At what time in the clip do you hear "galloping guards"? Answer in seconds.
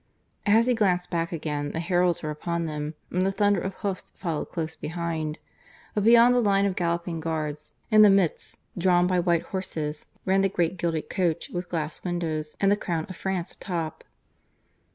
6.75-7.73